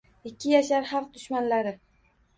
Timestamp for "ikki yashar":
0.29-0.87